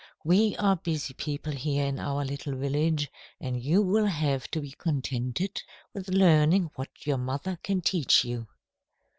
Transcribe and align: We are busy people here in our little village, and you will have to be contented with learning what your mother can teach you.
We 0.25 0.55
are 0.57 0.77
busy 0.77 1.13
people 1.13 1.53
here 1.53 1.85
in 1.85 1.99
our 1.99 2.25
little 2.25 2.55
village, 2.55 3.11
and 3.39 3.63
you 3.63 3.83
will 3.83 4.07
have 4.07 4.49
to 4.49 4.59
be 4.59 4.71
contented 4.71 5.61
with 5.93 6.07
learning 6.09 6.71
what 6.73 6.89
your 7.05 7.19
mother 7.19 7.59
can 7.61 7.81
teach 7.81 8.25
you. 8.25 8.47